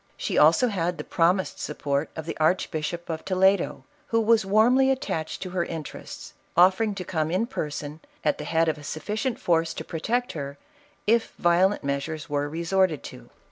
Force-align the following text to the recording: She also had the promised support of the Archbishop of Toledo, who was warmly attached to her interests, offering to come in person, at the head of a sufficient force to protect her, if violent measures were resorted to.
She 0.17 0.35
also 0.35 0.69
had 0.69 0.97
the 0.97 1.03
promised 1.03 1.59
support 1.59 2.09
of 2.15 2.25
the 2.25 2.35
Archbishop 2.39 3.07
of 3.07 3.23
Toledo, 3.23 3.85
who 4.07 4.19
was 4.19 4.43
warmly 4.47 4.89
attached 4.89 5.43
to 5.43 5.51
her 5.51 5.63
interests, 5.63 6.33
offering 6.57 6.95
to 6.95 7.03
come 7.05 7.29
in 7.29 7.45
person, 7.45 7.99
at 8.25 8.39
the 8.39 8.43
head 8.45 8.67
of 8.67 8.79
a 8.79 8.83
sufficient 8.83 9.37
force 9.39 9.75
to 9.75 9.85
protect 9.85 10.31
her, 10.31 10.57
if 11.05 11.33
violent 11.37 11.83
measures 11.83 12.27
were 12.27 12.49
resorted 12.49 13.03
to. 13.13 13.29